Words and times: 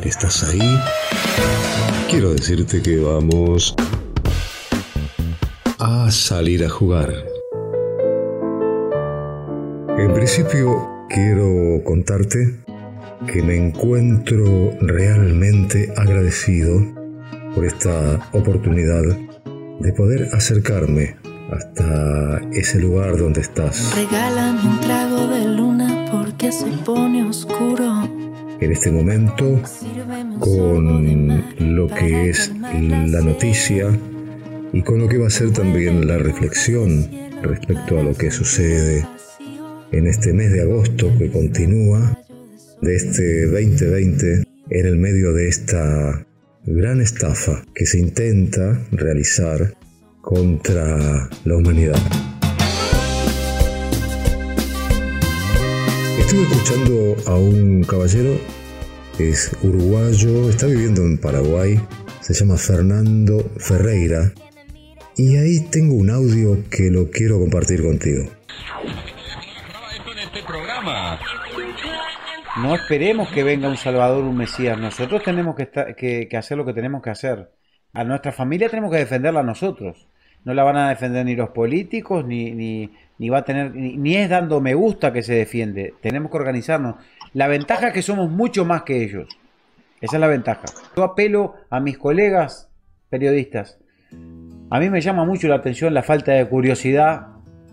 que 0.00 0.08
estás 0.08 0.42
ahí, 0.44 0.78
quiero 2.08 2.32
decirte 2.32 2.80
que 2.80 2.98
vamos 2.98 3.74
a 5.78 6.10
salir 6.10 6.64
a 6.64 6.68
jugar. 6.68 7.12
En 9.98 10.14
principio, 10.14 10.88
quiero 11.08 11.82
contarte 11.84 12.60
que 13.30 13.42
me 13.42 13.56
encuentro 13.56 14.72
realmente 14.80 15.92
agradecido 15.96 16.80
por 17.54 17.66
esta 17.66 18.30
oportunidad 18.32 19.02
de 19.80 19.92
poder 19.92 20.28
acercarme 20.32 21.16
hasta 21.52 22.40
ese 22.52 22.78
lugar 22.80 23.18
donde 23.18 23.42
estás. 23.42 23.94
Regálame 23.94 24.60
un 24.62 24.80
trago 24.80 25.26
de 25.26 25.44
luna 25.44 26.06
porque 26.10 26.52
se 26.52 26.66
pone 26.84 27.24
oscuro. 27.24 28.19
En 28.60 28.72
este 28.72 28.90
momento, 28.90 29.60
con 30.38 31.42
lo 31.58 31.86
que 31.88 32.30
es 32.30 32.52
la 32.80 33.20
noticia 33.20 33.98
y 34.72 34.82
con 34.82 34.98
lo 34.98 35.08
que 35.08 35.18
va 35.18 35.28
a 35.28 35.30
ser 35.30 35.52
también 35.52 36.06
la 36.06 36.18
reflexión 36.18 37.08
respecto 37.42 37.98
a 37.98 38.02
lo 38.02 38.14
que 38.14 38.30
sucede 38.30 39.06
en 39.92 40.06
este 40.06 40.32
mes 40.32 40.52
de 40.52 40.62
agosto 40.62 41.10
que 41.18 41.30
continúa 41.30 42.18
de 42.80 42.96
este 42.96 43.46
2020 43.46 44.44
en 44.70 44.86
el 44.86 44.96
medio 44.96 45.32
de 45.32 45.48
esta 45.48 46.26
gran 46.64 47.00
estafa 47.00 47.64
que 47.74 47.86
se 47.86 47.98
intenta 47.98 48.80
realizar 48.92 49.74
contra 50.20 51.28
la 51.44 51.56
humanidad. 51.56 52.29
Estuve 56.30 56.44
escuchando 56.44 57.16
a 57.26 57.34
un 57.34 57.82
caballero, 57.82 58.38
es 59.18 59.50
uruguayo, 59.64 60.48
está 60.48 60.66
viviendo 60.66 61.02
en 61.02 61.18
Paraguay, 61.18 61.74
se 62.20 62.34
llama 62.34 62.56
Fernando 62.56 63.50
Ferreira, 63.58 64.32
y 65.16 65.36
ahí 65.38 65.58
tengo 65.72 65.94
un 65.94 66.08
audio 66.08 66.62
que 66.70 66.88
lo 66.88 67.10
quiero 67.10 67.40
compartir 67.40 67.82
contigo. 67.82 68.30
No 72.58 72.76
esperemos 72.76 73.28
que 73.30 73.42
venga 73.42 73.68
un 73.68 73.76
Salvador, 73.76 74.22
un 74.22 74.36
Mesías. 74.36 74.78
Nosotros 74.78 75.24
tenemos 75.24 75.56
que, 75.56 76.28
hacer 76.38 76.56
lo 76.56 76.64
que 76.64 76.74
tenemos 76.74 77.02
que 77.02 77.10
hacer. 77.10 77.50
A 77.92 78.04
nuestra 78.04 78.30
familia 78.30 78.68
tenemos 78.68 78.92
que 78.92 78.98
defenderla 78.98 79.42
nosotros. 79.42 80.06
No 80.44 80.54
la 80.54 80.64
van 80.64 80.76
a 80.76 80.88
defender 80.88 81.24
ni 81.26 81.36
los 81.36 81.50
políticos, 81.50 82.24
ni, 82.24 82.52
ni, 82.52 83.28
va 83.28 83.38
a 83.38 83.44
tener, 83.44 83.74
ni, 83.74 84.16
es 84.16 84.28
dando 84.28 84.60
me 84.60 84.74
gusta 84.74 85.12
que 85.12 85.22
se 85.22 85.34
defiende. 85.34 85.94
Tenemos 86.00 86.30
que 86.30 86.38
organizarnos. 86.38 86.96
La 87.34 87.46
ventaja 87.46 87.88
es 87.88 87.94
que 87.94 88.02
somos 88.02 88.30
mucho 88.30 88.64
más 88.64 88.82
que 88.82 89.02
ellos. 89.02 89.28
Esa 90.00 90.16
es 90.16 90.20
la 90.20 90.26
ventaja. 90.26 90.64
Yo 90.96 91.04
apelo 91.04 91.54
a 91.68 91.78
mis 91.80 91.98
colegas 91.98 92.70
periodistas. 93.10 93.78
A 94.70 94.80
mí 94.80 94.88
me 94.88 95.00
llama 95.00 95.24
mucho 95.24 95.48
la 95.48 95.56
atención 95.56 95.92
la 95.92 96.02
falta 96.02 96.32
de 96.32 96.48
curiosidad 96.48 97.26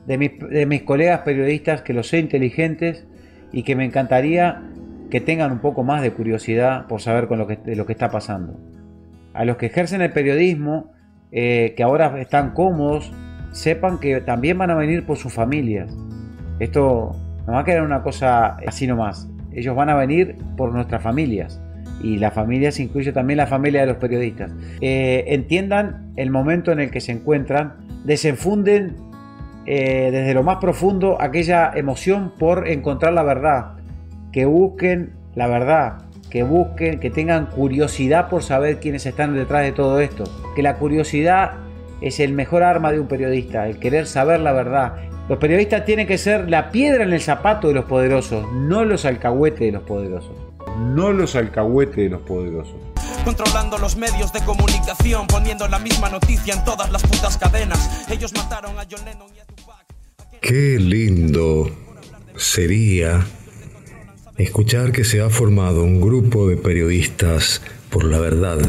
de 0.08 0.18
mis, 0.18 0.40
de 0.40 0.66
mis 0.66 0.84
colegas 0.84 1.22
periodistas, 1.22 1.82
que 1.82 1.94
los 1.94 2.08
sé 2.08 2.20
inteligentes 2.20 3.06
y 3.52 3.64
que 3.64 3.76
me 3.76 3.86
encantaría 3.86 4.64
que 5.10 5.22
tengan 5.22 5.52
un 5.52 5.60
poco 5.60 5.84
más 5.84 6.02
de 6.02 6.12
curiosidad 6.12 6.88
por 6.88 7.02
saber 7.02 7.28
con 7.28 7.38
lo 7.38 7.48
que, 7.48 7.58
de 7.58 7.76
lo 7.76 7.86
que 7.86 7.94
está 7.94 8.10
pasando. 8.10 8.60
A 9.34 9.46
los 9.46 9.58
que 9.58 9.68
ejercen 9.68 10.02
el 10.02 10.12
periodismo, 10.12 10.94
eh, 11.32 11.74
que 11.76 11.84
ahora 11.84 12.20
están 12.20 12.52
cómodos, 12.52 13.12
sepan 13.52 14.00
que 14.00 14.22
también 14.22 14.58
van 14.58 14.72
a 14.72 14.76
venir 14.76 15.06
por 15.06 15.18
sus 15.18 15.34
familias. 15.34 15.96
Esto 16.60 17.16
no 17.46 17.54
va 17.54 17.60
a 17.60 17.64
quedar 17.64 17.84
una 17.84 18.04
cosa 18.04 18.58
así 18.68 18.88
nomás. 18.88 19.28
Ellos 19.52 19.76
van 19.76 19.90
a 19.90 19.96
venir 19.96 20.38
por 20.56 20.72
nuestras 20.72 21.02
familias. 21.02 21.62
Y 22.02 22.18
las 22.18 22.34
familias 22.34 22.80
incluye 22.80 23.12
también 23.12 23.38
la 23.38 23.48
familia 23.48 23.82
de 23.82 23.88
los 23.88 23.98
periodistas. 23.98 24.52
Eh, 24.82 25.26
entiendan 25.28 26.12
el 26.16 26.30
momento 26.30 26.72
en 26.72 26.80
el 26.80 26.92
que 26.92 27.02
se 27.02 27.12
encuentran, 27.12 27.74
desenfunden 28.04 28.96
eh, 29.66 30.10
desde 30.12 30.34
lo 30.34 30.44
más 30.44 30.58
profundo 30.58 31.18
aquella 31.20 31.72
emoción 31.76 32.34
por 32.38 32.68
encontrar 32.68 33.14
la 33.14 33.24
verdad, 33.24 33.74
que 34.32 34.46
busquen 34.46 35.14
la 35.36 35.48
verdad, 35.48 36.07
que 36.30 36.44
busquen, 36.44 37.00
que 37.00 37.10
tengan 37.10 37.48
curiosidad 37.48 38.30
por 38.30 38.44
saber 38.44 38.80
quiénes 38.80 39.06
están 39.06 39.34
detrás 39.36 39.64
de 39.64 39.72
todo 39.72 40.00
esto, 40.00 40.24
que 40.56 40.64
la 40.64 40.78
curiosidad 40.78 41.54
es 42.02 42.20
el 42.20 42.34
mejor 42.34 42.64
arma 42.64 42.92
de 42.92 43.00
un 43.00 43.08
periodista, 43.08 43.68
el 43.68 43.80
querer 43.80 44.08
saber 44.08 44.40
la 44.40 44.52
verdad. 44.52 44.96
Los 45.30 45.40
periodistas 45.40 45.86
tienen 45.86 46.08
que 46.08 46.18
ser 46.18 46.50
la 46.50 46.72
piedra 46.72 47.04
en 47.04 47.14
el 47.14 47.22
zapato 47.22 47.68
de 47.68 47.74
los 47.74 47.86
poderosos, 47.86 48.46
no 48.54 48.86
los 48.86 49.06
alcahuetes 49.06 49.60
de 49.60 49.72
los 49.72 49.84
poderosos. 49.84 50.36
No 50.94 51.12
los 51.12 51.36
alcahuetes 51.36 51.96
de 51.96 52.10
los 52.10 52.22
poderosos 52.22 52.76
controlando 53.28 53.78
los 53.78 53.98
medios 53.98 54.32
de 54.32 54.40
comunicación, 54.46 55.28
poniendo 55.28 55.68
la 55.68 55.80
misma 55.80 56.08
noticia 56.08 56.54
en 56.54 56.64
todas 56.64 56.90
las 56.94 57.04
putas 57.04 57.38
cadenas. 57.38 58.08
Ellos 58.10 58.32
mataron 58.34 58.80
a 58.80 58.86
John 58.90 59.04
Lennon 59.04 59.28
y 59.36 59.40
a 59.40 60.40
Qué 60.40 60.80
lindo 60.80 61.70
sería 62.38 63.26
escuchar 64.38 64.92
que 64.92 65.04
se 65.04 65.22
ha 65.22 65.30
formado 65.30 65.84
un 65.84 66.00
grupo 66.00 66.48
de 66.48 66.58
periodistas 66.58 67.62
por 67.90 68.04
la 68.04 68.20
verdad. 68.20 68.60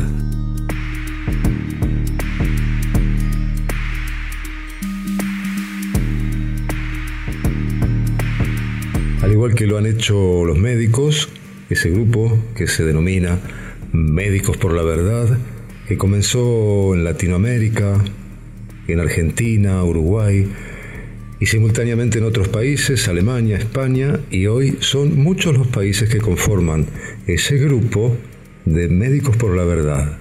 Al 9.22 9.32
igual 9.32 9.54
que 9.54 9.66
lo 9.66 9.76
han 9.76 9.86
hecho 9.86 10.44
los 10.44 10.56
médicos, 10.56 11.28
ese 11.68 11.90
grupo 11.90 12.38
que 12.54 12.66
se 12.66 12.84
denomina 12.84 13.38
Médicos 13.92 14.56
por 14.58 14.74
la 14.74 14.82
Verdad, 14.82 15.38
que 15.86 15.96
comenzó 15.96 16.94
en 16.94 17.04
Latinoamérica, 17.04 18.04
en 18.86 19.00
Argentina, 19.00 19.82
Uruguay, 19.82 20.46
y 21.41 21.47
simultáneamente 21.47 22.19
en 22.19 22.25
otros 22.25 22.49
países, 22.49 23.09
Alemania, 23.09 23.56
España, 23.56 24.21
y 24.31 24.47
hoy 24.47 24.78
son 24.81 25.16
muchos 25.16 25.56
los 25.56 25.69
países 25.69 26.09
que 26.09 26.19
conforman 26.19 26.87
ese 27.26 27.56
grupo 27.56 28.16
de 28.65 28.88
médicos 28.88 29.37
por 29.37 29.56
la 29.56 29.65
verdad. 29.65 30.19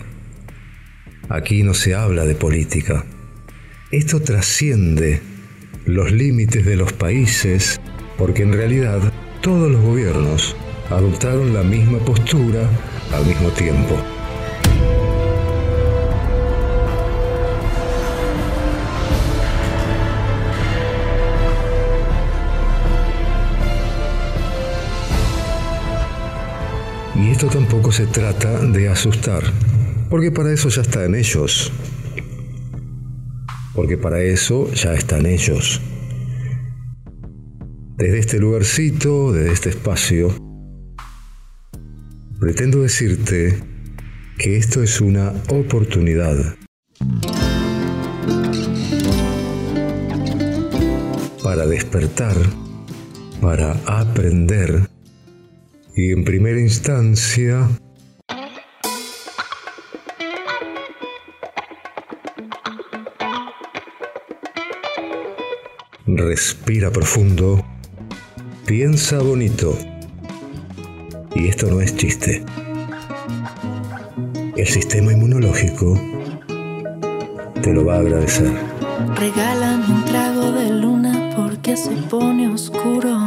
Aquí 1.30 1.64
no 1.64 1.74
se 1.74 1.96
habla 1.96 2.26
de 2.26 2.36
política. 2.36 3.06
Esto 3.92 4.22
trasciende 4.22 5.22
los 5.86 6.12
límites 6.12 6.66
de 6.66 6.76
los 6.76 6.94
países 6.94 7.80
porque 8.18 8.44
en 8.44 8.54
realidad 8.54 9.14
todos 9.42 9.72
los 9.72 9.82
gobiernos 9.82 10.56
adoptaron 10.90 11.54
la 11.54 11.64
misma 11.64 12.00
postura 12.00 12.70
al 13.14 13.26
mismo 13.26 13.50
tiempo. 13.50 14.17
Y 27.20 27.32
esto 27.32 27.48
tampoco 27.48 27.92
se 27.92 28.06
trata 28.06 28.60
de 28.60 28.90
asustar, 28.90 29.42
porque 30.10 30.32
para 30.32 30.54
eso 30.54 30.70
ya 30.70 30.84
está 30.84 31.04
en 31.04 31.16
ellos. 31.16 31.72
Porque 33.74 33.98
para 33.98 34.22
eso 34.22 34.72
ya 34.74 34.94
están 34.94 35.26
ellos. 35.26 35.82
Desde 37.98 38.20
este 38.20 38.40
lugarcito, 38.40 39.34
desde 39.34 39.52
este 39.52 39.70
espacio, 39.70 40.30
pretendo 42.40 42.84
decirte 42.84 43.64
que 44.38 44.58
esto 44.58 44.84
es 44.84 45.02
una 45.02 45.34
oportunidad. 45.50 46.56
Para 51.42 51.66
despertar, 51.66 52.36
para 53.42 53.72
aprender 53.88 54.88
y 55.98 56.12
en 56.12 56.24
primera 56.24 56.60
instancia 56.60 57.68
respira 66.06 66.92
profundo, 66.92 67.66
piensa 68.68 69.18
bonito. 69.20 69.76
Y 71.34 71.48
esto 71.48 71.66
no 71.68 71.82
es 71.82 71.96
chiste. 71.96 72.44
El 74.56 74.68
sistema 74.68 75.14
inmunológico 75.14 76.00
te 77.64 77.74
lo 77.74 77.86
va 77.86 77.96
a 77.96 78.00
agradecer. 78.02 78.52
Regálame 79.16 79.86
un 79.88 80.06
trago 80.06 80.52
de 80.52 80.70
luna 80.70 81.32
porque 81.36 81.76
se 81.76 81.92
pone 82.08 82.50
oscuro 82.50 83.18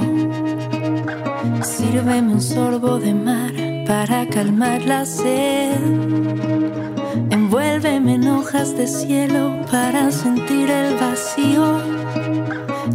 Sírveme 1.62 2.32
un 2.32 2.40
sorbo 2.40 2.98
de 2.98 3.12
mar 3.12 3.52
para 3.86 4.26
calmar 4.28 4.82
la 4.82 5.04
sed. 5.04 5.76
Envuélveme 7.30 8.14
en 8.14 8.28
hojas 8.28 8.76
de 8.76 8.86
cielo 8.86 9.56
para 9.70 10.10
sentir 10.10 10.70
el 10.70 10.96
vacío. 10.96 11.80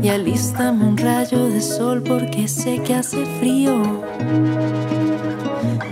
Y 0.02 0.10
alístame 0.10 0.86
un 0.86 0.98
rayo 0.98 1.48
de 1.48 1.62
sol 1.62 2.02
porque 2.02 2.48
sé 2.48 2.82
que 2.84 2.96
hace 2.96 3.26
frío. 3.40 4.04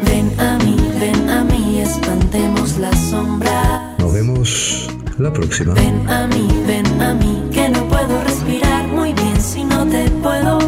Ven 0.06 0.40
a 0.40 0.58
mí, 0.64 0.78
ven 1.00 1.30
a 1.30 1.44
mí, 1.44 1.80
espantemos 1.80 2.78
la 2.80 2.96
sombra. 2.96 3.96
Nos 4.00 4.14
vemos 4.14 4.90
la 5.20 5.32
próxima. 5.32 5.74
Ven 5.74 6.10
a 6.10 6.28
mí, 6.28 6.48
ven 6.66 7.02
a 7.02 7.14
mí, 7.14 7.50
que 7.52 7.70
no 7.70 7.88
puedo 7.88 8.24
respirar 8.24 8.88
muy 8.88 9.14
bien 9.14 9.40
si 9.42 9.64
no 9.64 9.86
te 9.86 10.10
puedo 10.22 10.63